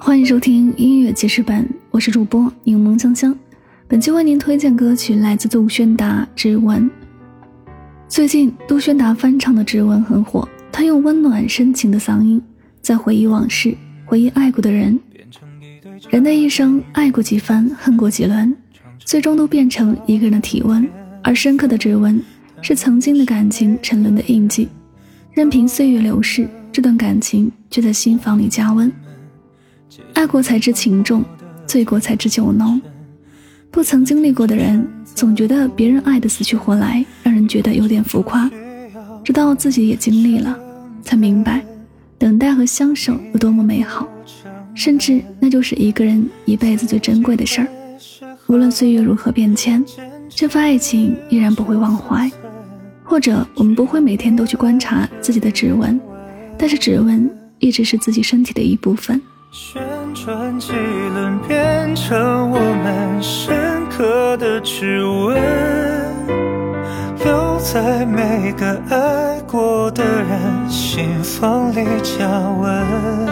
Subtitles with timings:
[0.00, 3.36] 欢迎收听音乐记事本，我是主播柠檬香香。
[3.86, 6.82] 本期为您推荐歌曲来自杜轩达《指纹》。
[8.08, 12.40] 最近杜轩达翻唱的《指纹》很火，他用温暖深情的嗓音
[12.80, 13.76] 在回忆往事，
[14.06, 14.98] 回忆爱过的人。
[16.08, 18.56] 人的一生，爱过几番，恨过几轮，
[19.00, 20.88] 最终都变成一个人的体温。
[21.22, 22.22] 而深刻的指纹，
[22.62, 24.68] 是曾经的感情沉沦的印记，
[25.38, 28.90] 任凭岁月流逝，这段感情却在心房里加温。
[30.12, 31.24] 爱过才知情重，
[31.64, 32.82] 醉过才知酒浓。
[33.70, 38.50] 不曾经历过的人，总觉得别人爱的死去活来，让人觉得有点浮夸。
[39.22, 40.58] 直到自己也经历了，
[41.02, 41.64] 才明白，
[42.18, 44.08] 等待和相守有多么美好，
[44.74, 47.68] 甚至那就是一个人一辈子最珍贵的事儿。
[48.48, 49.84] 无论岁月如何变迁，
[50.28, 52.28] 这份爱情依然不会忘怀。
[53.08, 55.98] 或者我们不会每天都去观察自己的指纹，
[56.58, 59.20] 但是指纹一直是自己身体的一部分。
[59.50, 59.82] 旋
[60.14, 63.56] 转几轮，变成我们深
[63.88, 65.40] 刻的指纹，
[67.24, 72.28] 留在每个爱过的人心房里加
[72.60, 73.26] 温。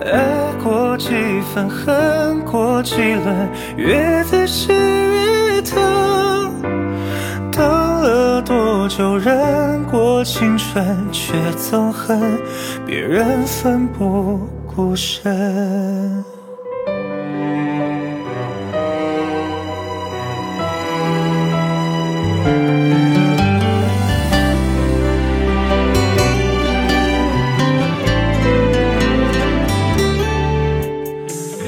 [0.00, 1.08] 爱过几
[1.54, 4.72] 分，恨过几轮，越仔细
[8.96, 12.40] 就，忍过青春，却憎恨
[12.86, 14.40] 别人奋不。
[14.74, 15.24] 顾身。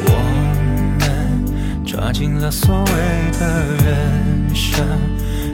[0.04, 0.10] 我
[0.98, 1.04] 们
[1.86, 2.92] 抓紧了所谓
[3.38, 4.86] 的人生，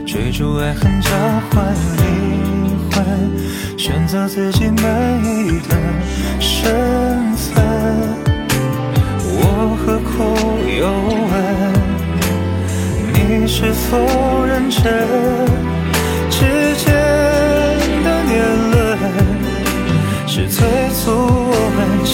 [0.05, 1.09] 追逐爱恨交
[1.49, 3.03] 换灵魂，
[3.77, 5.75] 选择自己满意的
[6.39, 7.63] 身份，
[9.23, 9.75] 我。
[9.85, 10.07] 何苦
[10.79, 10.83] 又
[11.29, 11.33] 问？
[13.13, 13.85] 你是否
[14.45, 14.81] 认真？
[16.27, 16.39] 之
[16.77, 16.85] 间
[18.03, 18.33] 的年
[18.71, 18.97] 轮，
[20.25, 22.13] 是催促我们沉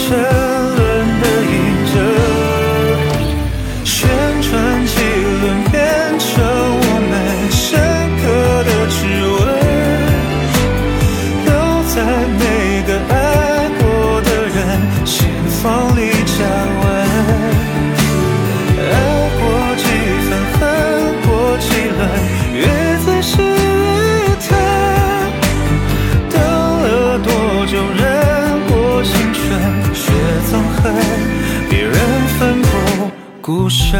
[33.41, 33.99] 孤身，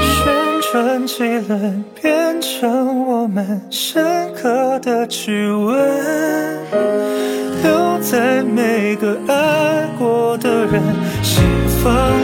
[0.00, 5.76] 旋转几轮，变成我们深刻的指纹，
[7.64, 10.80] 留在每个爱过的人
[11.20, 11.42] 心
[11.82, 12.23] 房。